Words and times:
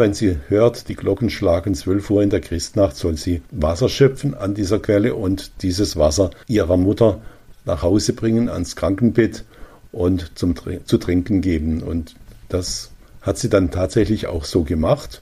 Wenn 0.00 0.14
sie 0.14 0.38
hört, 0.48 0.88
die 0.88 0.94
Glocken 0.94 1.28
schlagen 1.28 1.74
12 1.74 2.08
Uhr 2.08 2.22
in 2.22 2.30
der 2.30 2.40
Christnacht, 2.40 2.96
soll 2.96 3.18
sie 3.18 3.42
Wasser 3.50 3.90
schöpfen 3.90 4.34
an 4.34 4.54
dieser 4.54 4.78
Quelle 4.78 5.14
und 5.14 5.60
dieses 5.60 5.98
Wasser 5.98 6.30
ihrer 6.46 6.78
Mutter 6.78 7.20
nach 7.66 7.82
Hause 7.82 8.14
bringen, 8.14 8.48
ans 8.48 8.76
Krankenbett 8.76 9.44
und 9.92 10.38
zum, 10.38 10.54
zu 10.86 10.96
trinken 10.96 11.42
geben. 11.42 11.82
Und 11.82 12.14
das 12.48 12.92
hat 13.20 13.36
sie 13.36 13.50
dann 13.50 13.70
tatsächlich 13.70 14.26
auch 14.26 14.46
so 14.46 14.62
gemacht. 14.62 15.20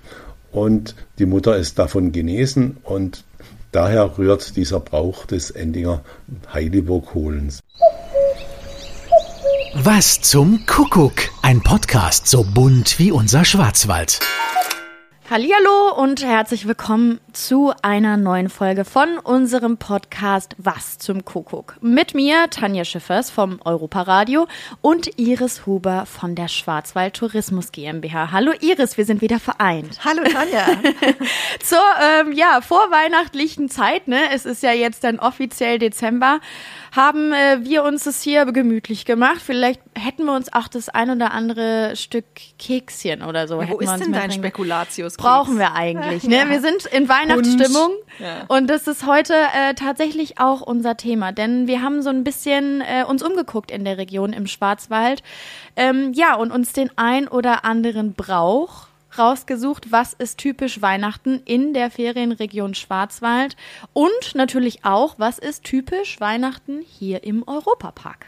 Und 0.52 0.94
die 1.18 1.26
Mutter 1.26 1.56
ist 1.56 1.80
davon 1.80 2.12
genesen 2.12 2.76
und 2.84 3.24
daher 3.72 4.16
rührt 4.16 4.54
dieser 4.54 4.78
Brauch 4.78 5.26
des 5.26 5.50
Endinger 5.50 6.04
Heidelburg-Holens. 6.54 7.58
Was 9.74 10.20
zum 10.20 10.64
Kuckuck? 10.66 11.14
Ein 11.42 11.62
Podcast 11.62 12.28
so 12.28 12.44
bunt 12.44 13.00
wie 13.00 13.10
unser 13.10 13.44
Schwarzwald. 13.44 14.20
Hallo 15.30 15.92
und 15.94 16.24
herzlich 16.24 16.66
willkommen 16.66 17.20
zu 17.34 17.74
einer 17.82 18.16
neuen 18.16 18.48
Folge 18.48 18.86
von 18.86 19.18
unserem 19.18 19.76
Podcast 19.76 20.56
Was 20.56 20.96
zum 20.96 21.22
Kuckuck. 21.22 21.76
Mit 21.82 22.14
mir 22.14 22.48
Tanja 22.48 22.86
Schiffers 22.86 23.28
vom 23.28 23.60
Europaradio 23.62 24.48
und 24.80 25.18
Iris 25.18 25.66
Huber 25.66 26.06
von 26.06 26.34
der 26.34 26.48
Schwarzwald 26.48 27.12
Tourismus 27.12 27.72
GmbH. 27.72 28.32
Hallo 28.32 28.52
Iris, 28.58 28.96
wir 28.96 29.04
sind 29.04 29.20
wieder 29.20 29.38
vereint. 29.38 30.02
Hallo 30.02 30.22
Tanja. 30.24 30.64
Zur 31.60 31.78
ähm, 32.02 32.32
ja, 32.32 32.62
vorweihnachtlichen 32.62 33.68
Zeit, 33.68 34.08
ne? 34.08 34.30
Es 34.32 34.46
ist 34.46 34.62
ja 34.62 34.72
jetzt 34.72 35.04
dann 35.04 35.18
offiziell 35.18 35.78
Dezember 35.78 36.40
haben 36.92 37.32
äh, 37.32 37.58
wir 37.64 37.84
uns 37.84 38.04
das 38.04 38.22
hier 38.22 38.46
gemütlich 38.46 39.04
gemacht. 39.04 39.42
Vielleicht 39.44 39.82
hätten 39.94 40.24
wir 40.24 40.34
uns 40.34 40.50
auch 40.52 40.68
das 40.68 40.88
ein 40.88 41.10
oder 41.10 41.32
andere 41.32 41.96
Stück 41.96 42.24
Kekschen 42.58 43.22
oder 43.22 43.46
so. 43.46 43.58
Wo 43.58 43.78
ist 43.78 43.98
denn 43.98 44.12
dein 44.12 44.32
Spekulatius? 44.32 45.17
Brauchen 45.18 45.58
wir 45.58 45.74
eigentlich. 45.74 46.24
Ne? 46.24 46.36
Ja. 46.38 46.48
Wir 46.48 46.60
sind 46.60 46.86
in 46.86 47.08
Weihnachtsstimmung 47.08 47.90
ja. 48.20 48.44
und 48.46 48.68
das 48.68 48.86
ist 48.86 49.06
heute 49.06 49.34
äh, 49.34 49.74
tatsächlich 49.74 50.38
auch 50.38 50.60
unser 50.60 50.96
Thema, 50.96 51.32
denn 51.32 51.66
wir 51.66 51.82
haben 51.82 52.00
so 52.00 52.10
ein 52.10 52.22
bisschen 52.22 52.80
äh, 52.80 53.04
uns 53.04 53.22
umgeguckt 53.22 53.70
in 53.70 53.84
der 53.84 53.98
Region 53.98 54.32
im 54.32 54.46
Schwarzwald. 54.46 55.22
Ähm, 55.74 56.12
ja, 56.14 56.36
und 56.36 56.52
uns 56.52 56.72
den 56.72 56.90
ein 56.96 57.26
oder 57.26 57.64
anderen 57.64 58.14
Brauch 58.14 58.86
rausgesucht, 59.18 59.90
was 59.90 60.12
ist 60.12 60.38
typisch 60.38 60.80
Weihnachten 60.80 61.42
in 61.44 61.74
der 61.74 61.90
Ferienregion 61.90 62.74
Schwarzwald 62.74 63.56
und 63.92 64.34
natürlich 64.34 64.84
auch, 64.84 65.14
was 65.18 65.38
ist 65.38 65.64
typisch 65.64 66.20
Weihnachten 66.20 66.84
hier 66.86 67.24
im 67.24 67.42
Europapark. 67.46 68.26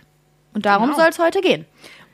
Und 0.52 0.66
darum 0.66 0.90
genau. 0.90 0.98
soll 0.98 1.10
es 1.10 1.18
heute 1.18 1.40
gehen. 1.40 1.64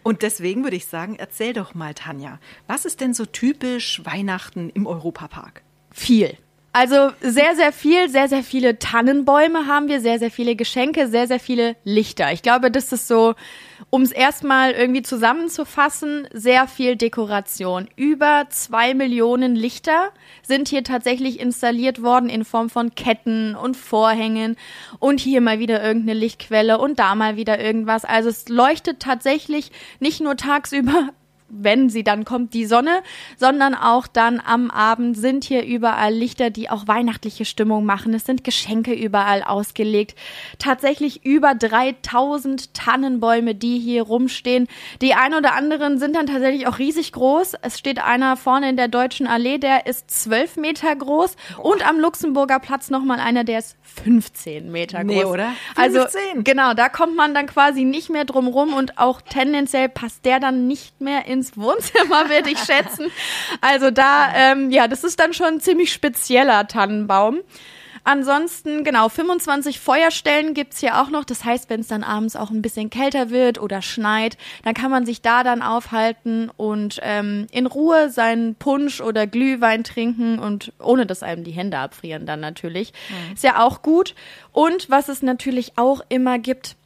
Und 0.07 0.23
deswegen 0.23 0.63
würde 0.63 0.77
ich 0.77 0.87
sagen, 0.87 1.17
erzähl 1.19 1.53
doch 1.53 1.75
mal, 1.75 1.93
Tanja, 1.93 2.39
was 2.69 2.85
ist 2.85 3.01
denn 3.01 3.13
so 3.13 3.27
typisch 3.27 4.05
Weihnachten 4.05 4.71
im 4.71 4.87
Europapark? 4.87 5.65
Viel. 5.91 6.39
Also 6.79 7.11
sehr, 7.23 7.57
sehr 7.57 7.73
viel, 7.73 8.11
sehr, 8.11 8.29
sehr 8.29 8.43
viele 8.43 8.79
Tannenbäume 8.79 9.67
haben 9.67 9.89
wir, 9.89 10.03
sehr, 10.03 10.19
sehr 10.19 10.31
viele 10.31 10.57
Geschenke, 10.57 11.09
sehr, 11.09 11.27
sehr 11.27 11.41
viele 11.41 11.75
Lichter. 11.85 12.33
Ich 12.33 12.43
glaube, 12.43 12.71
das 12.71 12.93
ist 12.93 13.09
so, 13.09 13.35
um 13.89 14.03
es 14.03 14.13
erstmal 14.13 14.73
irgendwie 14.73 15.01
zusammenzufassen, 15.01 16.29
sehr 16.35 16.69
viel 16.69 16.97
Dekoration. 16.97 17.89
Über 17.97 18.45
zwei 18.51 18.93
Millionen 18.93 19.57
Lichter 19.57 20.11
sind 20.43 20.69
hier 20.69 20.85
tatsächlich 20.85 21.41
installiert 21.41 22.03
worden 22.03 22.29
in 22.29 22.45
Form 22.45 22.69
von 22.69 22.95
Ketten 22.95 23.55
und 23.55 23.75
Vorhängen 23.75 24.57
und 24.99 25.19
hier 25.19 25.41
mal 25.41 25.59
wieder 25.59 25.83
irgendeine 25.83 26.19
Lichtquelle 26.21 26.77
und 26.77 26.99
da 26.99 27.15
mal 27.15 27.37
wieder 27.37 27.59
irgendwas. 27.59 28.05
Also 28.05 28.29
es 28.29 28.51
leuchtet 28.51 29.01
tatsächlich 29.01 29.73
nicht 29.99 30.21
nur 30.21 30.37
tagsüber 30.37 31.09
wenn 31.49 31.89
sie 31.89 32.05
dann 32.05 32.25
kommt, 32.25 32.55
die 32.55 32.67
Sonne, 32.67 33.03
sondern 33.37 33.75
auch 33.75 34.07
dann 34.07 34.41
am 34.45 34.71
Abend 34.71 35.17
sind 35.17 35.45
hier 35.45 35.65
überall 35.65 36.13
Lichter, 36.13 36.51
die 36.51 36.71
auch 36.71 36.87
weihnachtliche 36.87 37.45
Stimmung 37.45 37.85
machen. 37.85 38.15
Es 38.15 38.25
sind 38.25 38.45
Geschenke 38.45 38.93
überall 38.93 39.43
ausgelegt. 39.43 40.19
Tatsächlich 40.59 41.25
über 41.25 41.55
3000 41.55 42.75
Tannenbäume, 42.75 43.55
die 43.55 43.79
hier 43.79 44.03
rumstehen. 44.03 44.67
Die 45.01 45.15
ein 45.15 45.35
oder 45.35 45.55
anderen 45.55 45.99
sind 45.99 46.17
dann 46.17 46.27
tatsächlich 46.27 46.67
auch 46.67 46.79
riesig 46.79 47.13
groß. 47.13 47.55
Es 47.63 47.79
steht 47.79 48.03
einer 48.03 48.37
vorne 48.37 48.71
in 48.71 48.77
der 48.77 48.89
Deutschen 48.89 49.27
Allee, 49.27 49.59
der 49.59 49.87
ist 49.87 50.11
12 50.11 50.57
Meter 50.57 50.95
groß 50.95 51.37
und 51.63 51.87
am 51.89 52.01
Luxemburger 52.01 52.59
Platz 52.59 52.91
nochmal 52.91 53.21
einer, 53.21 53.45
der 53.45 53.61
ist 53.61 53.77
15 53.83 54.71
Meter 54.71 55.05
groß. 55.05 55.15
Nee, 55.15 55.25
oder? 55.25 55.53
15. 55.77 55.77
Also 55.77 56.43
genau, 56.43 56.75
da 56.75 56.89
kommt 56.89 57.17
man 57.17 57.35
dann 57.35 57.47
quasi 57.47 57.85
nicht 57.85 58.11
mehr 58.11 58.25
drum 58.25 58.49
rum 58.49 58.75
und 58.75 58.99
auch 58.99 59.21
tendenziell 59.21 59.89
passt 59.89 60.25
der 60.25 60.41
dann 60.41 60.67
nicht 60.67 61.01
mehr 61.01 61.27
ins 61.37 61.57
Wohnzimmer, 61.57 62.29
würde 62.29 62.51
ich 62.51 62.59
schätzen. 62.59 63.11
Also 63.61 63.91
da, 63.91 64.33
ähm, 64.35 64.71
ja, 64.71 64.89
das 64.89 65.05
ist 65.05 65.21
dann 65.21 65.33
schon 65.33 65.47
ein 65.47 65.61
ziemlich 65.61 65.93
spezieller 65.93 66.67
Tannenbaum. 66.67 67.41
Ansonsten, 68.07 68.85
genau, 68.85 69.09
25 69.09 69.81
Feuerstellen 69.81 70.55
gibt's 70.55 70.79
hier 70.79 71.03
auch 71.03 71.11
noch. 71.11 71.25
Das 71.25 71.45
heißt, 71.45 71.69
wenn 71.69 71.81
es 71.81 71.89
dann 71.89 72.05
abends 72.05 72.37
auch 72.37 72.51
ein 72.51 72.63
bisschen 72.63 72.89
kälter 72.89 73.31
wird 73.31 73.61
oder 73.61 73.83
schneit, 73.83 74.39
dann 74.63 74.75
kann 74.75 74.93
man 74.93 75.05
sich 75.05 75.23
da 75.23 75.43
dann 75.43 75.61
aufhalten 75.61 76.49
und 76.57 77.01
ähm, 77.03 77.49
in 77.51 77.67
Ruhe 77.67 78.09
seinen 78.09 78.55
Punsch 78.55 79.01
oder 79.01 79.27
Glühwein 79.27 79.83
trinken 79.83 80.39
und 80.39 80.73
ohne 80.79 81.05
dass 81.05 81.25
einem 81.25 81.43
die 81.43 81.51
Hände 81.51 81.79
abfrieren 81.79 82.27
dann 82.27 82.39
natürlich. 82.39 82.93
Mhm. 83.09 83.35
Ist 83.35 83.43
ja 83.43 83.61
auch 83.61 83.83
gut. 83.83 84.15
Und 84.53 84.89
was 84.89 85.09
es 85.09 85.23
natürlich 85.23 85.73
auch 85.75 86.01
immer 86.09 86.39
gibt, 86.39 86.77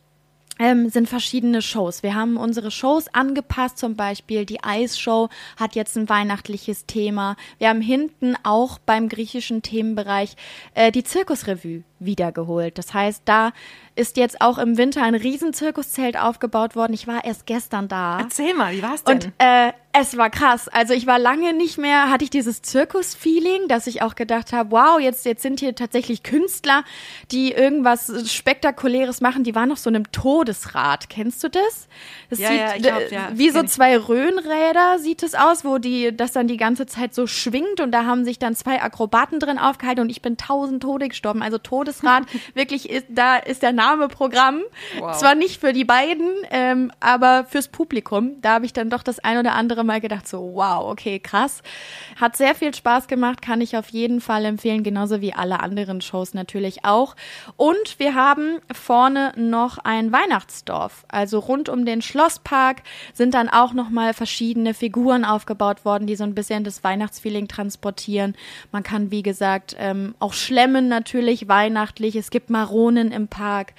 ähm, 0.60 0.90
sind 0.90 1.08
verschiedene 1.08 1.62
Shows. 1.62 2.02
Wir 2.02 2.14
haben 2.14 2.36
unsere 2.36 2.70
Shows 2.70 3.12
angepasst, 3.12 3.78
zum 3.78 3.96
Beispiel 3.96 4.44
die 4.44 4.62
Eisshow 4.62 5.30
hat 5.56 5.74
jetzt 5.74 5.96
ein 5.96 6.08
weihnachtliches 6.08 6.84
Thema. 6.86 7.36
Wir 7.58 7.70
haben 7.70 7.80
hinten 7.80 8.36
auch 8.44 8.78
beim 8.78 9.08
griechischen 9.08 9.62
Themenbereich 9.62 10.36
äh, 10.74 10.92
die 10.92 11.02
Zirkusrevue 11.02 11.82
wiedergeholt. 11.98 12.76
Das 12.76 12.92
heißt, 12.92 13.22
da 13.24 13.52
ist 13.96 14.18
jetzt 14.18 14.40
auch 14.40 14.58
im 14.58 14.76
Winter 14.76 15.02
ein 15.02 15.14
Riesenzirkuszelt 15.14 16.18
aufgebaut 16.18 16.76
worden. 16.76 16.92
Ich 16.92 17.06
war 17.06 17.24
erst 17.24 17.46
gestern 17.46 17.88
da. 17.88 18.20
Erzähl 18.20 18.54
mal, 18.54 18.72
wie 18.74 18.82
war's 18.82 19.02
denn? 19.02 19.14
Und 19.14 19.32
äh, 19.38 19.72
es 19.92 20.16
war 20.16 20.30
krass. 20.30 20.68
Also 20.68 20.94
ich 20.94 21.06
war 21.08 21.18
lange 21.18 21.52
nicht 21.52 21.76
mehr, 21.76 22.10
hatte 22.10 22.22
ich 22.22 22.30
dieses 22.30 22.62
Zirkus-Feeling, 22.62 23.66
dass 23.66 23.88
ich 23.88 24.02
auch 24.02 24.14
gedacht 24.14 24.52
habe, 24.52 24.70
wow, 24.70 25.00
jetzt, 25.00 25.24
jetzt 25.24 25.42
sind 25.42 25.58
hier 25.58 25.74
tatsächlich 25.74 26.22
Künstler, 26.22 26.84
die 27.32 27.50
irgendwas 27.52 28.30
Spektakuläres 28.32 29.20
machen. 29.20 29.42
Die 29.42 29.54
waren 29.56 29.72
auf 29.72 29.78
so 29.78 29.90
einem 29.90 30.10
Todesrad. 30.12 31.10
Kennst 31.10 31.42
du 31.42 31.48
das? 31.48 31.88
Das 32.28 32.38
ja, 32.38 32.48
sieht 32.48 32.58
ja, 32.58 32.74
ich 32.76 32.82
glaub, 32.82 33.10
ja, 33.10 33.28
wie 33.32 33.50
so 33.50 33.64
zwei 33.64 33.98
Röhnräder 33.98 35.00
sieht 35.00 35.24
es 35.24 35.34
aus, 35.34 35.64
wo 35.64 35.78
die 35.78 36.16
das 36.16 36.30
dann 36.30 36.46
die 36.46 36.56
ganze 36.56 36.86
Zeit 36.86 37.12
so 37.12 37.26
schwingt 37.26 37.80
und 37.80 37.90
da 37.90 38.04
haben 38.04 38.24
sich 38.24 38.38
dann 38.38 38.54
zwei 38.54 38.80
Akrobaten 38.80 39.40
drin 39.40 39.58
aufgehalten 39.58 40.02
und 40.02 40.10
ich 40.10 40.22
bin 40.22 40.36
tausend 40.36 40.84
Tode 40.84 41.08
gestorben. 41.08 41.42
Also 41.42 41.58
Todesrad, 41.58 42.24
wirklich 42.54 42.88
ist, 42.88 43.06
da 43.08 43.36
ist 43.36 43.64
der 43.64 43.72
Name 43.72 44.06
Programm. 44.06 44.60
Wow. 45.00 45.18
Zwar 45.18 45.34
nicht 45.34 45.60
für 45.60 45.72
die 45.72 45.84
beiden, 45.84 46.30
ähm, 46.52 46.92
aber 47.00 47.44
fürs 47.44 47.66
Publikum. 47.66 48.40
Da 48.40 48.52
habe 48.54 48.66
ich 48.66 48.72
dann 48.72 48.88
doch 48.88 49.02
das 49.02 49.18
ein 49.18 49.38
oder 49.38 49.54
andere 49.54 49.79
Mal 49.84 50.00
gedacht, 50.00 50.28
so 50.28 50.52
wow, 50.54 50.90
okay, 50.90 51.18
krass. 51.18 51.62
Hat 52.20 52.36
sehr 52.36 52.54
viel 52.54 52.74
Spaß 52.74 53.08
gemacht, 53.08 53.42
kann 53.42 53.60
ich 53.60 53.76
auf 53.76 53.88
jeden 53.90 54.20
Fall 54.20 54.44
empfehlen, 54.44 54.82
genauso 54.82 55.20
wie 55.20 55.32
alle 55.32 55.60
anderen 55.60 56.00
Shows 56.00 56.34
natürlich 56.34 56.84
auch. 56.84 57.16
Und 57.56 57.98
wir 57.98 58.14
haben 58.14 58.58
vorne 58.72 59.32
noch 59.36 59.78
ein 59.78 60.12
Weihnachtsdorf, 60.12 61.04
also 61.08 61.38
rund 61.38 61.68
um 61.68 61.84
den 61.84 62.02
Schlosspark 62.02 62.82
sind 63.12 63.34
dann 63.34 63.48
auch 63.48 63.72
noch 63.72 63.90
mal 63.90 64.14
verschiedene 64.14 64.74
Figuren 64.74 65.24
aufgebaut 65.24 65.84
worden, 65.84 66.06
die 66.06 66.16
so 66.16 66.24
ein 66.24 66.34
bisschen 66.34 66.64
das 66.64 66.84
Weihnachtsfeeling 66.84 67.48
transportieren. 67.48 68.34
Man 68.72 68.82
kann, 68.82 69.10
wie 69.10 69.22
gesagt, 69.22 69.76
ähm, 69.78 70.14
auch 70.18 70.32
schlemmen 70.32 70.88
natürlich 70.88 71.48
weihnachtlich. 71.48 72.16
Es 72.16 72.30
gibt 72.30 72.50
Maronen 72.50 73.12
im 73.12 73.28
Park 73.28 73.74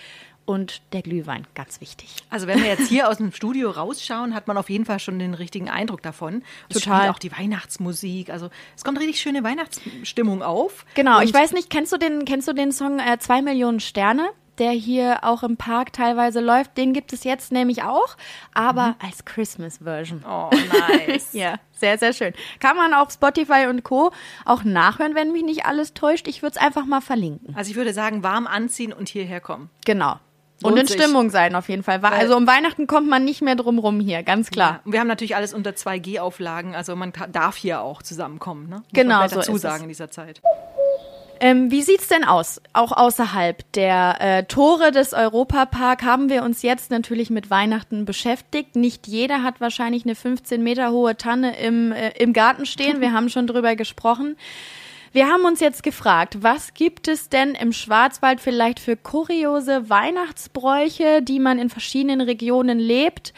und 0.51 0.81
der 0.93 1.01
Glühwein, 1.01 1.47
ganz 1.55 1.81
wichtig. 1.81 2.15
Also 2.29 2.47
wenn 2.47 2.61
wir 2.61 2.69
jetzt 2.69 2.87
hier 2.87 3.09
aus 3.09 3.17
dem 3.17 3.31
Studio 3.31 3.71
rausschauen, 3.71 4.35
hat 4.35 4.47
man 4.47 4.57
auf 4.57 4.69
jeden 4.69 4.85
Fall 4.85 4.99
schon 4.99 5.19
den 5.19 5.33
richtigen 5.33 5.69
Eindruck 5.69 6.01
davon. 6.01 6.43
Es 6.69 6.79
Total. 6.81 7.09
auch 7.09 7.19
die 7.19 7.31
Weihnachtsmusik, 7.31 8.29
also 8.29 8.49
es 8.75 8.83
kommt 8.83 8.99
richtig 8.99 9.19
schöne 9.21 9.43
Weihnachtsstimmung 9.43 10.43
auf. 10.43 10.85
Genau, 10.95 11.19
und 11.19 11.23
ich 11.23 11.33
weiß 11.33 11.53
nicht, 11.53 11.69
kennst 11.69 11.91
du 11.91 11.97
den, 11.97 12.25
kennst 12.25 12.47
du 12.47 12.53
den 12.53 12.71
Song 12.71 12.99
äh, 12.99 13.17
Zwei 13.19 13.41
Millionen 13.41 13.79
Sterne? 13.79 14.29
der 14.61 14.71
hier 14.71 15.23
auch 15.23 15.41
im 15.41 15.57
Park 15.57 15.91
teilweise 15.91 16.39
läuft. 16.39 16.77
Den 16.77 16.93
gibt 16.93 17.13
es 17.13 17.23
jetzt 17.23 17.51
nämlich 17.51 17.81
auch, 17.81 18.15
aber 18.53 18.89
mhm. 18.89 18.95
als 18.99 19.25
Christmas-Version. 19.25 20.23
Oh, 20.27 20.49
nice. 21.07 21.29
ja, 21.33 21.55
sehr, 21.71 21.97
sehr 21.97 22.13
schön. 22.13 22.33
Kann 22.59 22.77
man 22.77 22.93
auf 22.93 23.11
Spotify 23.11 23.65
und 23.67 23.83
Co. 23.83 24.11
auch 24.45 24.63
nachhören, 24.63 25.15
wenn 25.15 25.31
mich 25.31 25.43
nicht 25.43 25.65
alles 25.65 25.95
täuscht. 25.95 26.27
Ich 26.27 26.43
würde 26.43 26.57
es 26.57 26.61
einfach 26.61 26.85
mal 26.85 27.01
verlinken. 27.01 27.55
Also 27.55 27.71
ich 27.71 27.75
würde 27.75 27.91
sagen, 27.91 28.21
warm 28.21 28.45
anziehen 28.45 28.93
und 28.93 29.09
hierher 29.09 29.41
kommen. 29.41 29.71
Genau. 29.85 30.19
Und 30.63 30.77
in 30.77 30.87
Stimmung 30.87 31.29
sein 31.29 31.55
auf 31.55 31.69
jeden 31.69 31.83
Fall. 31.83 31.99
Also 32.03 32.35
um 32.35 32.47
Weihnachten 32.47 32.87
kommt 32.87 33.07
man 33.07 33.25
nicht 33.25 33.41
mehr 33.41 33.55
drum 33.55 33.79
rum 33.79 33.99
hier, 33.99 34.23
ganz 34.23 34.49
klar. 34.49 34.81
Ja, 34.85 34.91
wir 34.91 34.99
haben 34.99 35.07
natürlich 35.07 35.35
alles 35.35 35.53
unter 35.53 35.71
2G-Auflagen, 35.71 36.75
also 36.75 36.95
man 36.95 37.13
darf 37.31 37.55
hier 37.55 37.81
auch 37.81 38.01
zusammenkommen. 38.01 38.69
Ne? 38.69 38.75
Muss 38.75 38.85
genau, 38.93 39.27
so 39.27 39.37
dazu 39.37 39.57
sagen 39.57 39.83
in 39.83 39.89
dieser 39.89 40.09
Zeit. 40.09 40.41
Ähm, 41.43 41.71
wie 41.71 41.81
sieht's 41.81 42.07
denn 42.07 42.23
aus? 42.23 42.61
Auch 42.71 42.91
außerhalb 42.91 43.63
der 43.71 44.17
äh, 44.19 44.43
Tore 44.43 44.91
des 44.91 45.13
Europapark 45.13 46.03
haben 46.03 46.29
wir 46.29 46.43
uns 46.43 46.61
jetzt 46.61 46.91
natürlich 46.91 47.31
mit 47.31 47.49
Weihnachten 47.49 48.05
beschäftigt. 48.05 48.75
Nicht 48.75 49.07
jeder 49.07 49.41
hat 49.41 49.59
wahrscheinlich 49.59 50.05
eine 50.05 50.13
15 50.13 50.61
Meter 50.61 50.91
hohe 50.91 51.17
Tanne 51.17 51.57
im, 51.57 51.93
äh, 51.93 52.11
im 52.19 52.33
Garten 52.33 52.67
stehen. 52.67 53.01
Wir 53.01 53.11
haben 53.13 53.27
schon 53.27 53.47
drüber 53.47 53.75
gesprochen. 53.75 54.37
Wir 55.13 55.27
haben 55.27 55.43
uns 55.43 55.59
jetzt 55.59 55.83
gefragt, 55.83 56.37
was 56.39 56.73
gibt 56.73 57.09
es 57.09 57.27
denn 57.27 57.53
im 57.53 57.73
Schwarzwald 57.73 58.39
vielleicht 58.39 58.79
für 58.79 58.95
kuriose 58.95 59.89
Weihnachtsbräuche, 59.89 61.21
die 61.21 61.39
man 61.39 61.59
in 61.59 61.69
verschiedenen 61.69 62.21
Regionen 62.21 62.79
lebt? 62.79 63.33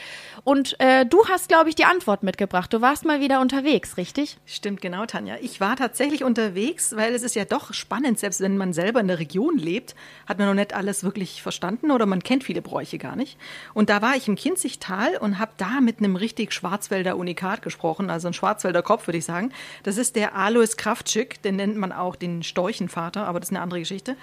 Und 0.45 0.78
äh, 0.81 1.06
du 1.06 1.25
hast, 1.30 1.48
glaube 1.48 1.69
ich, 1.69 1.75
die 1.75 1.86
Antwort 1.86 2.22
mitgebracht. 2.22 2.74
Du 2.74 2.81
warst 2.81 3.06
mal 3.06 3.22
wieder 3.22 3.40
unterwegs, 3.40 3.95
richtig? 3.95 4.38
Stimmt, 4.45 4.81
genau, 4.81 5.06
Tanja. 5.06 5.38
Ich 5.42 5.62
war 5.62 5.78
tatsächlich 5.78 6.25
unterwegs, 6.25 6.98
weil 6.98 7.13
es 7.13 7.24
ist 7.24 7.36
ja 7.36 7.45
doch 7.45 7.74
spannend, 7.74 8.19
selbst 8.19 8.42
wenn 8.42 8.57
man 8.57 8.74
selber 8.74 9.00
in 9.00 9.07
der 9.07 9.19
Region 9.19 9.57
lebt, 9.57 9.95
hat 10.28 10.40
man 10.40 10.48
noch 10.48 10.54
nicht 10.54 10.74
alles 10.74 11.06
wirklich 11.06 11.42
verstanden 11.42 11.92
oder 11.92 12.06
man 12.06 12.24
kennt 12.24 12.44
viele 12.44 12.62
Bräuche 12.62 12.98
gar 12.98 13.16
nicht. 13.16 13.38
Und 13.74 13.90
da 13.90 14.01
war 14.01 14.18
ich 14.18 14.28
im 14.28 14.36
Kinzigtal 14.36 15.16
und 15.16 15.40
habe 15.40 15.54
da 15.57 15.80
mit 15.80 16.00
einem 16.00 16.18
richtig 16.18 16.51
Schwarzwälder 16.51 17.16
Unikat 17.16 17.62
gesprochen, 17.62 18.10
also 18.10 18.28
ein 18.28 18.34
Schwarzwälder 18.34 18.81
Kopf, 18.81 19.07
würde 19.07 19.19
ich 19.19 19.25
sagen. 19.25 19.54
Das 19.84 19.98
ist 19.98 20.18
der 20.18 20.36
Alois 20.36 20.75
Kraftschick, 20.75 21.42
den 21.42 21.56
nennt 21.56 21.78
man 21.78 21.94
auch 21.94 22.18
den 22.18 22.44
Storchenvater, 22.44 23.25
aber 23.28 23.40
das 23.40 23.48
ist 23.48 23.56
eine 23.56 23.62
andere 23.62 23.80
Geschichte. 23.80 24.18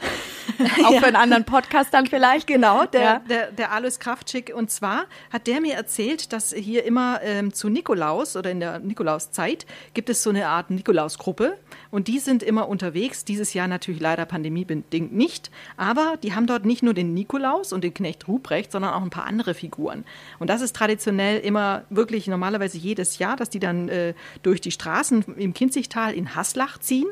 auch 0.85 0.99
für 0.99 1.07
einen 1.07 1.17
anderen 1.17 1.47
Podcast 1.47 1.95
dann 1.95 2.07
vielleicht. 2.07 2.47
Genau, 2.47 2.85
der, 2.85 3.01
ja. 3.01 3.19
der, 3.21 3.53
der 3.53 3.73
Alois 3.73 3.99
Kraftschick. 3.99 4.53
Und 4.55 4.71
zwar 4.71 5.07
hat 5.33 5.47
der 5.47 5.63
mir 5.63 5.75
erzählt, 5.75 6.10
erzählt, 6.11 6.33
dass 6.33 6.53
hier 6.53 6.85
immer 6.85 7.21
ähm, 7.23 7.53
zu 7.53 7.69
Nikolaus 7.69 8.37
oder 8.37 8.51
in 8.51 8.61
der 8.61 8.79
Nikolauszeit 8.79 9.67
gibt 9.95 10.11
es 10.11 10.23
so 10.23 10.31
eine 10.31 10.49
Art 10.49 10.71
Nikolausgruppe 10.71 11.57
und 11.91 12.09
die 12.09 12.19
sind 12.19 12.43
immer 12.43 12.69
unterwegs. 12.69 13.25
Dieses 13.25 13.55
Jahr 13.55 13.69
natürlich 13.69 14.01
leider 14.01 14.25
pandemiebedingt 14.27 15.12
nicht, 15.12 15.51
aber 15.77 16.15
die 16.23 16.35
haben 16.35 16.47
dort 16.47 16.65
nicht 16.65 16.83
nur 16.83 16.95
den 16.95 17.15
Nikolaus 17.15 17.73
und 17.73 17.85
den 17.85 17.95
Knecht 17.95 18.29
Ruprecht, 18.29 18.73
sondern 18.73 18.93
auch 18.93 19.03
ein 19.03 19.11
paar 19.11 19.27
andere 19.27 19.55
Figuren. 19.55 20.05
Und 20.39 20.51
das 20.51 20.61
ist 20.61 20.75
traditionell 20.75 21.39
immer 21.41 21.85
wirklich 21.91 22.27
normalerweise 22.27 22.79
jedes 22.79 23.19
Jahr, 23.19 23.37
dass 23.37 23.51
die 23.51 23.61
dann 23.61 23.89
äh, 23.89 24.15
durch 24.43 24.61
die 24.61 24.71
Straßen 24.71 25.37
im 25.37 25.55
Kinzigtal 25.55 26.12
in 26.15 26.35
Haslach 26.35 26.79
ziehen. 26.79 27.07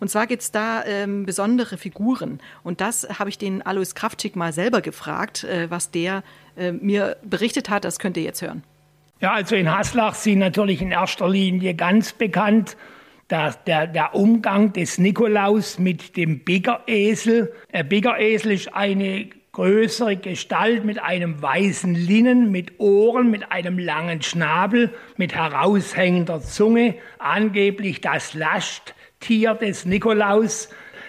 Und 0.00 0.10
zwar 0.10 0.26
gibt 0.26 0.42
es 0.42 0.52
da 0.52 0.84
ähm, 0.84 1.26
besondere 1.26 1.76
Figuren. 1.76 2.40
Und 2.62 2.80
das 2.80 3.06
habe 3.18 3.30
ich 3.30 3.38
den 3.38 3.62
Alois 3.62 3.94
Kraftschick 3.94 4.36
mal 4.36 4.52
selber 4.52 4.80
gefragt, 4.80 5.44
äh, 5.44 5.70
was 5.70 5.90
der 5.90 6.22
äh, 6.56 6.72
mir 6.72 7.16
berichtet 7.22 7.70
hat. 7.70 7.84
Das 7.84 7.98
könnt 7.98 8.16
ihr 8.16 8.22
jetzt 8.22 8.42
hören. 8.42 8.62
Ja, 9.20 9.32
also 9.32 9.54
in 9.54 9.70
Haslach 9.70 10.14
sind 10.14 10.40
natürlich 10.40 10.82
in 10.82 10.90
erster 10.90 11.28
Linie 11.28 11.74
ganz 11.74 12.12
bekannt 12.12 12.76
der, 13.30 13.54
der, 13.66 13.86
der 13.86 14.14
Umgang 14.14 14.72
des 14.72 14.98
Nikolaus 14.98 15.78
mit 15.78 16.16
dem 16.16 16.40
Biggeresel. 16.40 17.52
Der 17.72 17.84
Biggeresel 17.84 18.52
ist 18.52 18.74
eine 18.74 19.30
größere 19.52 20.16
Gestalt 20.16 20.84
mit 20.84 21.00
einem 21.00 21.40
weißen 21.40 21.94
Linnen, 21.94 22.50
mit 22.50 22.80
Ohren, 22.80 23.30
mit 23.30 23.50
einem 23.52 23.78
langen 23.78 24.20
Schnabel, 24.20 24.92
mit 25.16 25.34
heraushängender 25.34 26.40
Zunge, 26.40 26.96
angeblich 27.18 28.00
das 28.00 28.34
Lasttier 28.34 29.54
des 29.54 29.86
Nikolaus. 29.86 30.68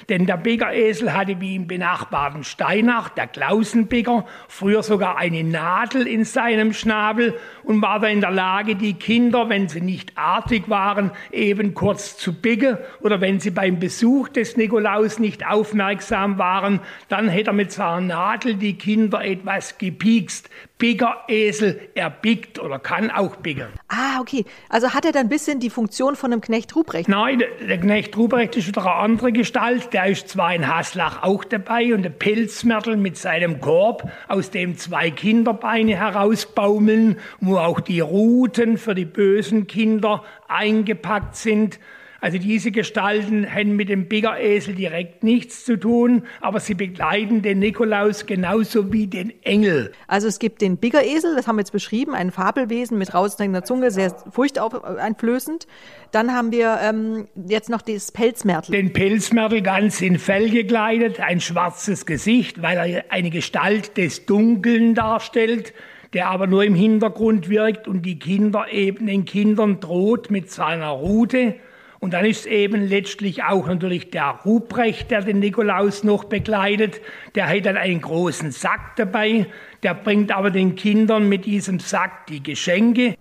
Denn 0.10 0.26
der 0.28 0.38
Bäckeresel 0.38 1.14
hatte 1.14 1.40
wie 1.42 1.56
im 1.56 1.68
benachbarten 1.68 2.44
Steinach, 2.44 3.10
der 3.10 3.28
Klausenbäcker, 3.28 4.26
früher 4.48 4.84
sogar 4.84 5.18
eine 5.18 5.44
Nadel 5.44 6.08
in 6.08 6.26
seinem 6.26 6.74
Schnabel 6.74 7.34
und 7.64 7.82
war 7.82 8.00
da 8.00 8.08
in 8.08 8.22
der 8.22 8.32
Lage, 8.32 8.76
die 8.76 8.94
Kinder, 8.94 9.50
wenn 9.50 9.68
sie 9.68 9.82
nicht 9.82 10.16
artig 10.16 10.70
waren, 10.70 11.12
eben 11.32 11.74
kurz 11.74 12.18
zu 12.18 12.34
bicken 12.34 12.78
oder 13.02 13.20
wenn 13.20 13.40
sie 13.40 13.52
beim 13.52 13.80
Besuch 13.80 14.30
des 14.30 14.58
Nikolaus 14.58 15.18
nicht 15.18 15.46
aufmerksam 15.46 16.38
waren, 16.38 16.82
dann 17.10 17.28
hätte 17.28 17.50
er 17.50 17.54
mit 17.54 17.72
seiner 17.72 18.02
Nadel 18.02 18.56
die 18.56 18.78
Kinder 18.78 19.24
etwas 19.24 19.78
gepiekst. 19.78 20.50
Bigger-Esel, 20.78 21.80
er 21.96 22.10
biegt 22.10 22.60
oder 22.60 22.80
kann 22.80 23.10
auch 23.10 23.38
biegen. 23.38 23.68
Ah, 23.88 24.20
okay. 24.20 24.44
Also 24.68 24.94
hat 24.94 25.06
er 25.06 25.14
dann 25.14 25.28
ein 25.28 25.30
bisschen 25.30 25.62
die 25.62 25.70
Funktion 25.70 26.18
von 26.18 26.34
einem 26.34 26.42
Knecht 26.42 26.76
Ruprecht? 26.76 27.08
Nein, 27.08 27.40
der, 27.40 27.78
Knecht 27.78 28.18
Ruprecht 28.18 28.58
ist 28.58 28.68
wieder 28.68 28.82
eine 28.82 28.96
andere 28.96 29.32
Gestalt. 29.32 29.94
Der 29.94 30.08
ist 30.08 30.28
zwar 30.28 30.54
in 30.54 30.68
Haslach 30.68 31.24
auch 31.24 31.46
dabei 31.46 31.94
und 31.94 32.04
der 32.04 32.10
Pelzmörtel 32.10 32.98
mit 32.98 33.16
seinem 33.18 33.62
Korb, 33.62 34.12
aus 34.28 34.52
dem 34.52 34.78
zwei 34.78 35.12
Kinderbeine 35.12 35.96
herausbaumeln, 35.96 37.20
wo 37.40 37.58
auch 37.58 37.80
die 37.80 38.02
Ruten 38.02 38.78
für 38.78 38.96
die 38.96 39.06
bösen 39.06 39.68
Kinder 39.68 40.26
eingepackt 40.50 41.38
sind. 41.38 41.80
Also 42.26 42.40
diese 42.40 42.72
Gestalten 42.72 43.46
haben 43.48 43.76
mit 43.76 43.88
dem 43.88 44.08
Biggeresel 44.08 44.74
direkt 44.74 45.24
nichts 45.24 45.64
zu 45.64 45.78
tun, 45.78 46.24
aber 46.42 46.60
sie 46.60 46.74
begleiten 46.74 47.44
den 47.44 47.60
Nikolaus 47.60 48.26
genauso 48.26 48.92
wie 48.92 49.06
den 49.06 49.32
Engel. 49.44 49.92
Also 50.08 50.28
es 50.28 50.40
gibt 50.40 50.64
den 50.64 50.78
Biggeresel, 50.78 51.36
das 51.36 51.48
haben 51.48 51.58
wir 51.58 51.62
jetzt 51.62 51.72
beschrieben, 51.72 52.16
ein 52.16 52.32
Fabelwesen 52.32 52.98
mit 52.98 53.14
raushängender 53.14 53.64
Zunge, 53.64 53.92
sehr 53.92 54.16
furchteinflößend. 54.32 55.68
Dann 56.10 56.34
haben 56.34 56.52
wir 56.52 56.80
ähm, 56.82 57.28
jetzt 57.48 57.70
noch 57.70 57.84
das 57.84 58.12
Pelzmärtel. 58.12 58.72
Den 58.72 58.92
Pelzmärtel 58.92 59.62
ganz 59.62 60.02
in 60.02 60.18
Fell 60.18 60.50
gekleidet, 60.50 61.20
ein 61.20 61.40
schwarzes 61.40 62.08
Gesicht, 62.08 62.60
weil 62.60 62.78
er 62.90 63.06
eine 63.10 63.30
Gestalt 63.30 63.98
des 63.98 64.26
Dunkeln 64.26 64.96
darstellt 64.96 65.74
der 66.14 66.30
aber 66.30 66.48
nur 66.48 66.64
im 66.64 66.76
Hintergrund 66.76 67.50
wirkt 67.50 67.90
und 67.90 68.04
die 68.04 68.18
Kinder 68.18 68.68
eben 68.72 69.06
den 69.06 69.26
Kindern 69.26 69.82
droht 69.82 70.32
mit 70.32 70.50
seiner 70.50 70.88
Rute. 70.88 71.56
Und 72.00 72.14
dann 72.14 72.26
ist 72.26 72.46
eben 72.46 72.82
letztlich 72.88 73.44
auch 73.44 73.68
natürlich 73.68 74.12
der 74.12 74.40
Ruprecht, 74.46 75.12
der 75.12 75.22
den 75.22 75.40
Nikolaus 75.40 76.04
noch 76.04 76.26
begleitet. 76.26 77.02
Der 77.36 77.48
hat 77.48 77.66
dann 77.66 77.78
einen 77.78 78.02
großen 78.02 78.52
Sack 78.52 78.96
dabei. 78.98 79.48
Der 79.84 79.94
bringt 79.94 80.32
aber 80.32 80.52
den 80.52 80.76
Kindern 80.76 81.30
mit 81.30 81.46
diesem 81.46 81.80
Sack 81.80 82.28
die 82.28 82.44
Geschenke. 82.44 83.16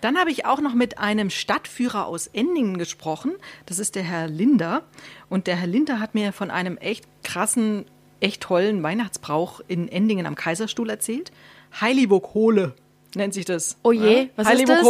Dann 0.00 0.16
habe 0.16 0.30
ich 0.30 0.46
auch 0.46 0.60
noch 0.60 0.74
mit 0.74 0.98
einem 0.98 1.28
Stadtführer 1.28 2.06
aus 2.06 2.28
Endingen 2.28 2.78
gesprochen. 2.78 3.32
Das 3.66 3.80
ist 3.80 3.96
der 3.96 4.04
Herr 4.04 4.28
Linder. 4.28 4.84
Und 5.28 5.46
der 5.48 5.56
Herr 5.56 5.66
Linder 5.66 5.98
hat 5.98 6.14
mir 6.14 6.32
von 6.32 6.50
einem 6.50 6.76
echt 6.76 7.04
krassen, 7.24 7.84
echt 8.20 8.42
tollen 8.42 8.82
Weihnachtsbrauch 8.82 9.60
in 9.66 9.88
Endingen 9.88 10.26
am 10.26 10.36
Kaiserstuhl 10.36 10.88
erzählt. 10.88 11.32
Heiliburg 11.80 12.32
Hohle 12.34 12.74
nennt 13.14 13.34
sich 13.34 13.44
das. 13.44 13.76
Oh 13.82 13.92
je, 13.92 14.22
ja? 14.22 14.26
was 14.36 14.50
ist 14.52 14.68
das? 14.68 14.86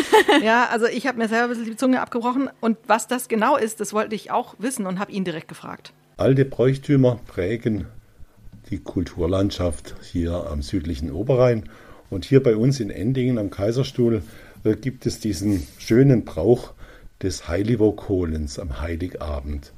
ja, 0.42 0.68
also 0.70 0.86
ich 0.86 1.06
habe 1.06 1.18
mir 1.18 1.28
selber 1.28 1.44
ein 1.44 1.50
bisschen 1.50 1.64
die 1.66 1.76
Zunge 1.76 2.00
abgebrochen 2.00 2.50
und 2.60 2.78
was 2.86 3.08
das 3.08 3.28
genau 3.28 3.56
ist, 3.56 3.80
das 3.80 3.92
wollte 3.92 4.14
ich 4.14 4.30
auch 4.30 4.54
wissen 4.58 4.86
und 4.86 4.98
habe 4.98 5.12
ihn 5.12 5.24
direkt 5.24 5.48
gefragt. 5.48 5.92
Alte 6.16 6.44
Bräuchtümer 6.44 7.18
prägen 7.26 7.86
die 8.70 8.78
Kulturlandschaft 8.78 9.94
hier 10.02 10.46
am 10.50 10.62
südlichen 10.62 11.10
Oberrhein 11.10 11.68
und 12.10 12.24
hier 12.24 12.42
bei 12.42 12.56
uns 12.56 12.80
in 12.80 12.90
Endingen 12.90 13.38
am 13.38 13.50
Kaiserstuhl 13.50 14.22
äh, 14.64 14.76
gibt 14.76 15.06
es 15.06 15.20
diesen 15.20 15.66
schönen 15.78 16.24
Brauch 16.24 16.72
des 17.22 17.48
Heiligwokholens 17.48 18.58
am 18.58 18.80
Heiligabend. 18.80 19.72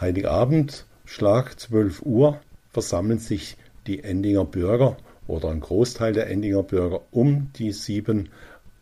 Heiligabend, 0.00 0.86
Schlag 1.04 1.58
12 1.58 2.02
Uhr, 2.02 2.40
versammeln 2.70 3.18
sich 3.18 3.56
die 3.86 4.02
Endinger 4.02 4.44
Bürger 4.44 4.96
oder 5.26 5.50
ein 5.50 5.60
Großteil 5.60 6.12
der 6.12 6.28
Endinger 6.28 6.62
Bürger 6.62 7.00
um 7.10 7.50
die 7.56 7.72
sieben 7.72 8.28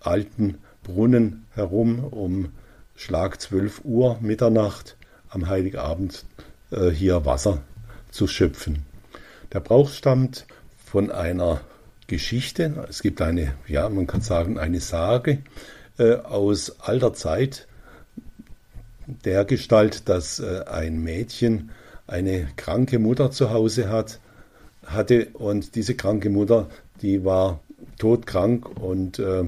alten 0.01 0.59
Brunnen 0.83 1.47
herum 1.55 2.05
um 2.05 2.53
Schlag 2.97 3.41
12 3.41 3.83
Uhr 3.85 4.19
Mitternacht 4.21 4.97
am 5.29 5.49
Heiligabend 5.49 6.25
äh, 6.71 6.91
hier 6.91 7.25
Wasser 7.25 7.63
zu 8.11 8.27
schöpfen. 8.27 8.85
Der 9.53 9.61
Brauch 9.61 9.91
stammt 9.91 10.47
von 10.85 11.11
einer 11.11 11.61
Geschichte. 12.07 12.87
Es 12.89 13.03
gibt 13.03 13.21
eine, 13.23 13.55
ja, 13.67 13.89
man 13.89 14.07
kann 14.07 14.21
sagen, 14.21 14.59
eine 14.59 14.81
Sage 14.81 15.43
äh, 15.99 16.15
aus 16.15 16.81
alter 16.81 17.15
Zeit 17.15 17.67
der 19.07 19.45
Gestalt, 19.45 20.09
dass 20.09 20.39
äh, 20.41 20.65
ein 20.67 21.03
Mädchen 21.03 21.71
eine 22.07 22.49
kranke 22.57 22.99
Mutter 22.99 23.31
zu 23.31 23.51
Hause 23.51 23.89
hat 23.89 24.21
hatte. 24.87 25.29
Und 25.35 25.75
diese 25.75 25.95
kranke 25.95 26.31
Mutter, 26.31 26.69
die 27.03 27.25
war 27.25 27.61
todkrank. 27.99 28.69
Und 28.81 29.19
äh, 29.19 29.45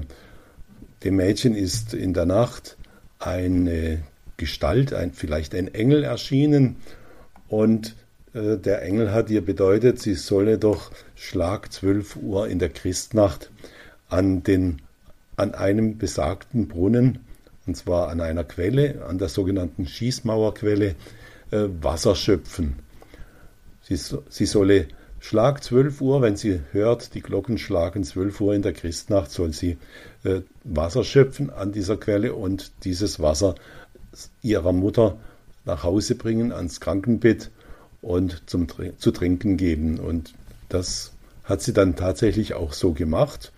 dem 1.03 1.15
Mädchen 1.15 1.55
ist 1.55 1.93
in 1.93 2.13
der 2.13 2.25
Nacht 2.25 2.77
eine 3.19 4.03
Gestalt, 4.37 4.93
ein, 4.93 5.13
vielleicht 5.13 5.55
ein 5.55 5.73
Engel 5.73 6.03
erschienen. 6.03 6.77
Und 7.47 7.95
äh, 8.33 8.57
der 8.57 8.83
Engel 8.83 9.11
hat 9.11 9.29
ihr 9.29 9.43
bedeutet, 9.43 9.99
sie 9.99 10.13
solle 10.13 10.57
doch 10.57 10.91
Schlag 11.15 11.71
12 11.71 12.17
Uhr 12.17 12.47
in 12.47 12.59
der 12.59 12.69
Christnacht 12.69 13.51
an, 14.09 14.43
den, 14.43 14.81
an 15.35 15.53
einem 15.53 15.97
besagten 15.97 16.67
Brunnen, 16.67 17.19
und 17.65 17.75
zwar 17.75 18.09
an 18.09 18.21
einer 18.21 18.43
Quelle, 18.43 19.05
an 19.07 19.17
der 19.17 19.29
sogenannten 19.29 19.87
Schießmauerquelle, 19.87 20.95
äh, 21.51 21.67
Wasser 21.81 22.15
schöpfen. 22.15 22.77
Sie, 23.81 23.97
sie 24.29 24.45
solle 24.45 24.87
Schlag 25.19 25.63
12 25.63 26.01
Uhr, 26.01 26.21
wenn 26.21 26.37
sie 26.37 26.61
hört, 26.71 27.13
die 27.13 27.21
Glocken 27.21 27.57
schlagen 27.57 28.03
12 28.03 28.39
Uhr 28.39 28.53
in 28.53 28.61
der 28.61 28.73
Christnacht, 28.73 29.31
soll 29.31 29.51
sie 29.51 29.77
äh, 30.23 30.41
Wasser 30.63 31.03
schöpfen 31.03 31.49
an 31.49 31.71
dieser 31.71 31.97
Quelle 31.97 32.33
und 32.33 32.71
dieses 32.83 33.19
Wasser 33.19 33.55
ihrer 34.41 34.73
Mutter 34.73 35.17
nach 35.65 35.83
Hause 35.83 36.15
bringen 36.15 36.51
ans 36.51 36.79
Krankenbett 36.79 37.51
und 38.01 38.43
zum, 38.49 38.67
zu 38.97 39.11
trinken 39.11 39.57
geben. 39.57 39.99
Und 39.99 40.33
das 40.69 41.11
hat 41.43 41.61
sie 41.61 41.73
dann 41.73 41.95
tatsächlich 41.95 42.53
auch 42.53 42.73
so 42.73 42.93
gemacht. 42.93 43.51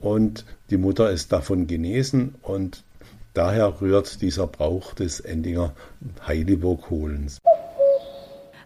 Und 0.00 0.46
die 0.70 0.78
Mutter 0.78 1.10
ist 1.10 1.32
davon 1.32 1.66
genesen 1.66 2.34
und 2.42 2.84
daher 3.34 3.80
rührt 3.80 4.22
dieser 4.22 4.46
Brauch 4.46 4.94
des 4.94 5.20
Endinger 5.20 5.74
Heiligburg-Holens. 6.26 7.38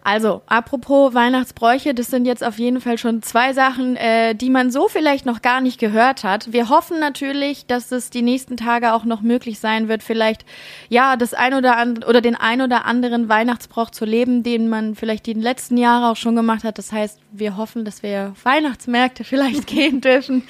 Also, 0.05 0.43
apropos 0.45 1.15
Weihnachtsbräuche, 1.15 1.95
das 1.95 2.05
sind 2.11 2.25
jetzt 2.25 2.43
auf 2.43 2.59
jeden 2.59 2.79
Fall 2.79 2.99
schon 2.99 3.23
zwei 3.23 3.53
Sachen, 3.53 3.95
äh, 3.95 4.35
die 4.35 4.51
man 4.51 4.69
so 4.69 4.87
vielleicht 4.87 5.25
noch 5.25 5.41
gar 5.41 5.61
nicht 5.61 5.79
gehört 5.79 6.23
hat. 6.23 6.53
Wir 6.53 6.69
hoffen 6.69 6.99
natürlich, 6.99 7.65
dass 7.65 7.91
es 7.91 8.11
die 8.11 8.21
nächsten 8.21 8.55
Tage 8.55 8.93
auch 8.93 9.03
noch 9.03 9.21
möglich 9.21 9.59
sein 9.59 9.87
wird, 9.87 10.03
vielleicht 10.03 10.45
ja 10.89 11.15
das 11.15 11.33
ein 11.33 11.55
oder 11.55 11.77
andere 11.77 12.07
oder 12.07 12.21
den 12.21 12.35
ein 12.35 12.61
oder 12.61 12.85
anderen 12.85 13.29
Weihnachtsbrauch 13.29 13.89
zu 13.89 14.05
leben, 14.05 14.43
den 14.43 14.69
man 14.69 14.93
vielleicht 14.93 15.25
die 15.25 15.33
letzten 15.33 15.75
Jahre 15.75 16.11
auch 16.11 16.17
schon 16.17 16.35
gemacht 16.35 16.63
hat. 16.63 16.77
Das 16.77 16.91
heißt, 16.91 17.19
wir 17.39 17.57
hoffen, 17.57 17.85
dass 17.85 18.03
wir 18.03 18.33
Weihnachtsmärkte 18.43 19.23
vielleicht 19.25 19.67
gehen 19.67 20.01
dürfen. 20.01 20.43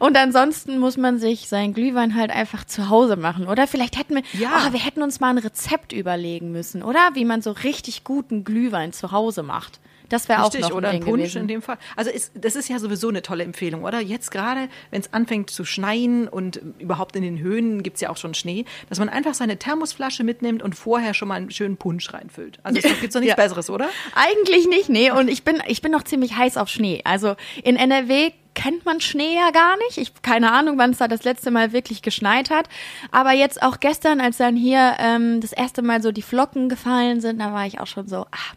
Und 0.00 0.16
ansonsten 0.16 0.78
muss 0.78 0.96
man 0.96 1.18
sich 1.18 1.48
sein 1.48 1.74
Glühwein 1.74 2.14
halt 2.14 2.30
einfach 2.30 2.64
zu 2.64 2.88
Hause 2.88 3.16
machen, 3.16 3.46
oder? 3.46 3.66
Vielleicht 3.66 3.98
hätten 3.98 4.16
wir, 4.16 4.22
ja, 4.32 4.66
oh, 4.68 4.72
wir 4.72 4.80
hätten 4.80 5.02
uns 5.02 5.20
mal 5.20 5.30
ein 5.30 5.38
Rezept 5.38 5.92
überlegen 5.92 6.52
müssen, 6.52 6.82
oder? 6.82 7.10
Wie 7.14 7.24
man 7.24 7.42
so 7.42 7.52
richtig 7.52 8.04
guten 8.04 8.44
Glühwein 8.44 8.92
zu 8.92 9.12
Hause 9.12 9.42
macht. 9.42 9.80
Das 10.12 10.28
wäre 10.28 10.42
auch 10.44 10.52
noch 10.52 10.68
ein 10.68 10.72
oder 10.72 10.88
ein 10.90 11.00
Punsch 11.00 11.22
gewesen. 11.22 11.42
in 11.42 11.48
dem 11.48 11.62
Fall. 11.62 11.78
Also 11.96 12.10
ist, 12.10 12.32
das 12.34 12.54
ist 12.54 12.68
ja 12.68 12.78
sowieso 12.78 13.08
eine 13.08 13.22
tolle 13.22 13.44
Empfehlung, 13.44 13.82
oder? 13.82 13.98
Jetzt 14.00 14.30
gerade, 14.30 14.68
wenn 14.90 15.00
es 15.00 15.12
anfängt 15.14 15.48
zu 15.48 15.64
schneien 15.64 16.28
und 16.28 16.60
überhaupt 16.78 17.16
in 17.16 17.22
den 17.22 17.38
Höhen 17.38 17.82
gibt 17.82 17.94
es 17.94 18.02
ja 18.02 18.10
auch 18.10 18.18
schon 18.18 18.34
Schnee, 18.34 18.66
dass 18.90 18.98
man 18.98 19.08
einfach 19.08 19.32
seine 19.32 19.58
Thermosflasche 19.58 20.22
mitnimmt 20.22 20.62
und 20.62 20.74
vorher 20.74 21.14
schon 21.14 21.28
mal 21.28 21.36
einen 21.36 21.50
schönen 21.50 21.78
Punsch 21.78 22.12
reinfüllt. 22.12 22.58
Also 22.62 22.78
es 22.78 22.84
gibt 23.00 23.14
doch 23.14 23.20
nichts 23.20 23.36
Ja. 23.36 23.42
Besseres, 23.42 23.70
oder? 23.70 23.88
Eigentlich 24.14 24.68
nicht, 24.68 24.90
nee. 24.90 25.10
Und 25.10 25.28
ich 25.28 25.44
bin, 25.44 25.62
ich 25.66 25.80
bin 25.80 25.92
noch 25.92 26.02
ziemlich 26.02 26.36
heiß 26.36 26.58
auf 26.58 26.68
Schnee. 26.68 27.00
Also 27.04 27.34
in 27.64 27.76
NRW 27.76 28.32
kennt 28.54 28.84
man 28.84 29.00
Schnee 29.00 29.34
ja 29.34 29.50
gar 29.50 29.78
nicht. 29.78 29.96
Ich 29.96 30.12
keine 30.20 30.52
Ahnung, 30.52 30.76
wann 30.76 30.90
es 30.90 30.98
da 30.98 31.08
das 31.08 31.24
letzte 31.24 31.50
Mal 31.50 31.72
wirklich 31.72 32.02
geschneit 32.02 32.50
hat. 32.50 32.68
Aber 33.10 33.32
jetzt 33.32 33.62
auch 33.62 33.80
gestern, 33.80 34.20
als 34.20 34.36
dann 34.36 34.56
hier 34.56 34.94
ähm, 34.98 35.40
das 35.40 35.52
erste 35.54 35.80
Mal 35.80 36.02
so 36.02 36.12
die 36.12 36.20
Flocken 36.20 36.68
gefallen 36.68 37.22
sind, 37.22 37.38
da 37.40 37.54
war 37.54 37.66
ich 37.66 37.80
auch 37.80 37.86
schon 37.86 38.08
so, 38.08 38.26
ah, 38.30 38.54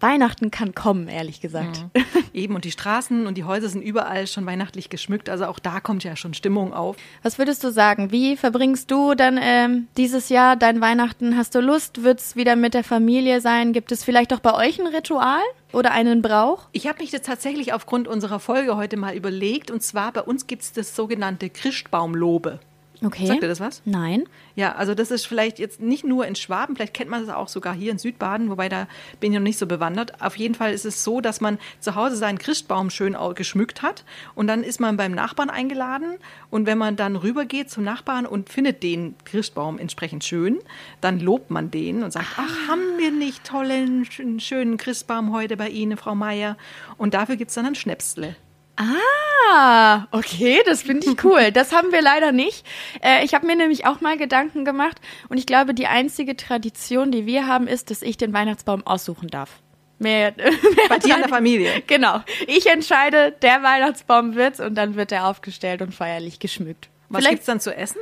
Weihnachten 0.00 0.50
kann 0.50 0.74
kommen, 0.74 1.08
ehrlich 1.08 1.40
gesagt. 1.40 1.84
Eben, 2.32 2.54
und 2.54 2.64
die 2.64 2.70
Straßen 2.70 3.26
und 3.26 3.36
die 3.36 3.44
Häuser 3.44 3.68
sind 3.68 3.82
überall 3.82 4.26
schon 4.26 4.46
weihnachtlich 4.46 4.88
geschmückt. 4.88 5.28
Also 5.28 5.46
auch 5.46 5.58
da 5.58 5.80
kommt 5.80 6.04
ja 6.04 6.16
schon 6.16 6.34
Stimmung 6.34 6.72
auf. 6.72 6.96
Was 7.22 7.38
würdest 7.38 7.62
du 7.64 7.70
sagen? 7.70 8.10
Wie 8.10 8.36
verbringst 8.36 8.90
du 8.90 9.14
dann 9.14 9.38
ähm, 9.40 9.88
dieses 9.96 10.28
Jahr 10.28 10.56
dein 10.56 10.80
Weihnachten? 10.80 11.36
Hast 11.36 11.54
du 11.54 11.60
Lust? 11.60 12.02
Wird's 12.02 12.36
wieder 12.36 12.56
mit 12.56 12.74
der 12.74 12.84
Familie 12.84 13.40
sein? 13.40 13.72
Gibt 13.72 13.92
es 13.92 14.04
vielleicht 14.04 14.32
auch 14.32 14.40
bei 14.40 14.54
euch 14.54 14.80
ein 14.80 14.86
Ritual 14.86 15.42
oder 15.72 15.92
einen 15.92 16.22
Brauch? 16.22 16.68
Ich 16.72 16.86
habe 16.86 17.00
mich 17.00 17.10
das 17.10 17.22
tatsächlich 17.22 17.72
aufgrund 17.72 18.08
unserer 18.08 18.40
Folge 18.40 18.76
heute 18.76 18.96
mal 18.96 19.14
überlegt. 19.14 19.70
Und 19.70 19.82
zwar 19.82 20.12
bei 20.12 20.22
uns 20.22 20.46
gibt 20.46 20.62
es 20.62 20.72
das 20.72 20.96
sogenannte 20.96 21.50
Christbaumlobe. 21.50 22.60
Okay. 23.02 23.26
Sagt 23.26 23.42
dir 23.42 23.48
das 23.48 23.60
was? 23.60 23.80
Nein. 23.86 24.24
Ja, 24.56 24.74
also 24.74 24.94
das 24.94 25.10
ist 25.10 25.26
vielleicht 25.26 25.58
jetzt 25.58 25.80
nicht 25.80 26.04
nur 26.04 26.26
in 26.26 26.34
Schwaben, 26.34 26.76
vielleicht 26.76 26.92
kennt 26.92 27.08
man 27.10 27.24
das 27.24 27.34
auch 27.34 27.48
sogar 27.48 27.74
hier 27.74 27.92
in 27.92 27.98
Südbaden, 27.98 28.50
wobei 28.50 28.68
da 28.68 28.88
bin 29.20 29.32
ich 29.32 29.38
noch 29.38 29.42
nicht 29.44 29.58
so 29.58 29.66
bewandert. 29.66 30.20
Auf 30.20 30.36
jeden 30.36 30.54
Fall 30.54 30.72
ist 30.74 30.84
es 30.84 31.02
so, 31.02 31.20
dass 31.22 31.40
man 31.40 31.58
zu 31.78 31.94
Hause 31.94 32.16
seinen 32.16 32.36
Christbaum 32.38 32.90
schön 32.90 33.16
geschmückt 33.34 33.80
hat 33.82 34.04
und 34.34 34.48
dann 34.48 34.62
ist 34.62 34.80
man 34.80 34.98
beim 34.98 35.12
Nachbarn 35.12 35.48
eingeladen 35.48 36.16
und 36.50 36.66
wenn 36.66 36.76
man 36.76 36.96
dann 36.96 37.16
rübergeht 37.16 37.70
zum 37.70 37.84
Nachbarn 37.84 38.26
und 38.26 38.50
findet 38.50 38.82
den 38.82 39.14
Christbaum 39.24 39.78
entsprechend 39.78 40.22
schön, 40.24 40.58
dann 41.00 41.20
lobt 41.20 41.50
man 41.50 41.70
den 41.70 42.02
und 42.02 42.10
sagt, 42.12 42.26
ach, 42.36 42.68
haben 42.68 42.98
wir 42.98 43.10
nicht 43.12 43.44
tollen, 43.44 44.04
schönen- 44.04 44.40
schönen 44.40 44.76
Christbaum 44.76 45.32
heute 45.32 45.56
bei 45.56 45.68
Ihnen, 45.70 45.96
Frau 45.96 46.14
Meier? 46.14 46.56
Und 46.98 47.14
dafür 47.14 47.36
gibt 47.36 47.48
es 47.48 47.54
dann 47.54 47.64
ein 47.66 47.74
Schnäpsle. 47.74 48.36
Ah, 48.80 50.06
okay, 50.10 50.62
das 50.64 50.82
finde 50.82 51.06
ich 51.06 51.24
cool. 51.24 51.50
Das 51.52 51.72
haben 51.72 51.92
wir 51.92 52.00
leider 52.00 52.32
nicht. 52.32 52.64
Äh, 53.02 53.24
ich 53.24 53.34
habe 53.34 53.46
mir 53.46 53.56
nämlich 53.56 53.84
auch 53.84 54.00
mal 54.00 54.16
Gedanken 54.16 54.64
gemacht 54.64 55.00
und 55.28 55.36
ich 55.36 55.46
glaube, 55.46 55.74
die 55.74 55.86
einzige 55.86 56.36
Tradition, 56.36 57.10
die 57.10 57.26
wir 57.26 57.46
haben, 57.46 57.66
ist, 57.66 57.90
dass 57.90 58.02
ich 58.02 58.16
den 58.16 58.32
Weihnachtsbaum 58.32 58.86
aussuchen 58.86 59.28
darf. 59.28 59.60
Mehr, 59.98 60.32
mehr 60.36 60.52
Bei 60.88 60.98
dir 60.98 61.14
in 61.14 61.20
der 61.20 61.28
Familie. 61.28 61.82
Genau. 61.86 62.22
Ich 62.46 62.66
entscheide, 62.66 63.32
der 63.42 63.62
Weihnachtsbaum 63.62 64.34
wird's 64.34 64.60
und 64.60 64.74
dann 64.76 64.94
wird 64.96 65.12
er 65.12 65.26
aufgestellt 65.26 65.82
und 65.82 65.94
feierlich 65.94 66.38
geschmückt. 66.38 66.88
Was 67.10 67.18
Vielleicht 67.18 67.32
gibt's 67.32 67.46
dann 67.46 67.60
zu 67.60 67.76
essen? 67.76 67.98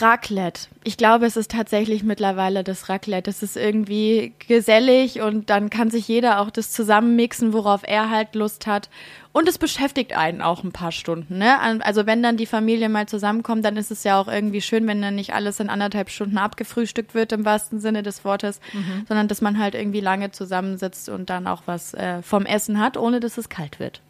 Raclette. 0.00 0.62
Ich 0.84 0.96
glaube, 0.96 1.26
es 1.26 1.36
ist 1.36 1.52
tatsächlich 1.52 2.02
mittlerweile 2.02 2.64
das 2.64 2.88
Raclette. 2.88 3.30
Es 3.30 3.42
ist 3.42 3.56
irgendwie 3.56 4.32
gesellig 4.46 5.20
und 5.20 5.48
dann 5.48 5.70
kann 5.70 5.90
sich 5.90 6.08
jeder 6.08 6.40
auch 6.40 6.50
das 6.50 6.72
zusammenmixen, 6.72 7.52
worauf 7.52 7.82
er 7.84 8.10
halt 8.10 8.34
Lust 8.34 8.66
hat. 8.66 8.90
Und 9.32 9.48
es 9.48 9.58
beschäftigt 9.58 10.16
einen 10.16 10.42
auch 10.42 10.64
ein 10.64 10.72
paar 10.72 10.92
Stunden. 10.92 11.38
Ne? 11.38 11.60
Also 11.82 12.06
wenn 12.06 12.22
dann 12.22 12.36
die 12.36 12.46
Familie 12.46 12.88
mal 12.88 13.06
zusammenkommt, 13.06 13.64
dann 13.64 13.76
ist 13.76 13.90
es 13.90 14.02
ja 14.02 14.20
auch 14.20 14.28
irgendwie 14.28 14.60
schön, 14.60 14.86
wenn 14.86 15.02
dann 15.02 15.14
nicht 15.14 15.34
alles 15.34 15.60
in 15.60 15.68
anderthalb 15.68 16.10
Stunden 16.10 16.38
abgefrühstückt 16.38 17.14
wird 17.14 17.32
im 17.32 17.44
wahrsten 17.44 17.80
Sinne 17.80 18.02
des 18.02 18.24
Wortes, 18.24 18.60
sondern 19.08 19.28
dass 19.28 19.40
man 19.40 19.58
halt 19.58 19.74
irgendwie 19.74 20.00
lange 20.00 20.30
zusammensitzt 20.30 21.08
und 21.08 21.30
dann 21.30 21.46
auch 21.46 21.62
was 21.66 21.94
äh, 21.94 22.22
vom 22.22 22.44
Essen 22.46 22.80
hat, 22.80 22.96
ohne 22.96 23.20
dass 23.20 23.38
es 23.38 23.48
kalt 23.48 23.78
wird. 23.78 24.00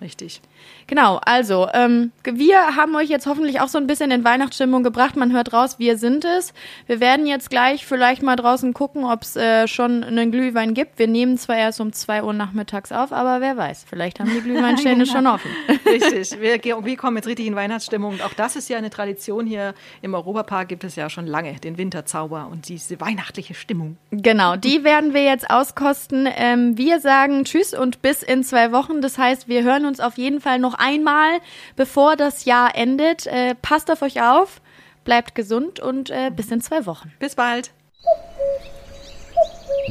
Richtig. 0.00 0.42
Genau, 0.88 1.20
also 1.24 1.68
ähm, 1.74 2.12
wir 2.22 2.76
haben 2.76 2.94
euch 2.94 3.08
jetzt 3.08 3.26
hoffentlich 3.26 3.60
auch 3.60 3.68
so 3.68 3.78
ein 3.78 3.88
bisschen 3.88 4.10
in 4.12 4.24
Weihnachtsstimmung 4.24 4.84
gebracht. 4.84 5.16
Man 5.16 5.32
hört 5.32 5.52
raus, 5.52 5.78
wir 5.78 5.98
sind 5.98 6.24
es. 6.24 6.54
Wir 6.86 7.00
werden 7.00 7.26
jetzt 7.26 7.50
gleich 7.50 7.84
vielleicht 7.84 8.22
mal 8.22 8.36
draußen 8.36 8.72
gucken, 8.72 9.04
ob 9.04 9.22
es 9.22 9.34
äh, 9.34 9.66
schon 9.66 10.04
einen 10.04 10.30
Glühwein 10.30 10.74
gibt. 10.74 10.98
Wir 10.98 11.08
nehmen 11.08 11.38
zwar 11.38 11.56
erst 11.56 11.80
um 11.80 11.92
2 11.92 12.22
Uhr 12.22 12.32
nachmittags 12.32 12.92
auf, 12.92 13.12
aber 13.12 13.40
wer 13.40 13.56
weiß, 13.56 13.84
vielleicht 13.88 14.20
haben 14.20 14.30
die 14.30 14.40
Glühweinstände 14.40 15.06
schon 15.06 15.26
offen. 15.26 15.50
Richtig. 15.86 16.40
Wir, 16.40 16.62
wir 16.62 16.96
kommen 16.96 17.16
jetzt 17.16 17.26
richtig 17.26 17.46
in 17.46 17.56
Weihnachtsstimmung. 17.56 18.12
Und 18.12 18.22
auch 18.22 18.34
das 18.34 18.54
ist 18.54 18.68
ja 18.68 18.78
eine 18.78 18.90
Tradition 18.90 19.46
hier 19.46 19.74
im 20.02 20.14
Europapark, 20.14 20.68
gibt 20.68 20.84
es 20.84 20.94
ja 20.94 21.10
schon 21.10 21.26
lange, 21.26 21.54
den 21.54 21.78
Winterzauber 21.78 22.48
und 22.50 22.68
diese 22.68 23.00
weihnachtliche 23.00 23.54
Stimmung. 23.54 23.96
Genau, 24.10 24.56
die 24.56 24.84
werden 24.84 25.14
wir 25.14 25.24
jetzt 25.24 25.50
auskosten. 25.50 26.28
Ähm, 26.36 26.78
wir 26.78 27.00
sagen 27.00 27.44
Tschüss 27.44 27.74
und 27.74 28.02
bis 28.02 28.22
in 28.22 28.44
zwei 28.44 28.72
Wochen. 28.72 29.00
Das 29.00 29.18
heißt, 29.18 29.48
wir 29.48 29.64
hören 29.64 29.84
uns 29.84 30.00
auf 30.00 30.16
jeden 30.16 30.40
Fall 30.56 30.58
noch 30.58 30.74
einmal, 30.74 31.40
bevor 31.76 32.16
das 32.16 32.44
Jahr 32.44 32.74
endet. 32.74 33.26
Äh, 33.26 33.54
passt 33.54 33.90
auf 33.90 34.02
euch 34.02 34.22
auf, 34.22 34.60
bleibt 35.04 35.34
gesund 35.34 35.80
und 35.80 36.10
äh, 36.10 36.30
bis 36.34 36.50
in 36.50 36.60
zwei 36.60 36.86
Wochen. 36.86 37.12
Bis 37.18 37.34
bald. 37.34 37.70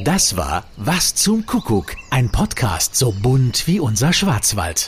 Das 0.03 0.36
war 0.36 0.65
Was 0.77 1.15
zum 1.15 1.45
Kuckuck, 1.45 1.95
ein 2.12 2.29
Podcast 2.29 2.95
so 2.95 3.12
bunt 3.12 3.67
wie 3.67 3.79
unser 3.79 4.12
Schwarzwald. 4.12 4.88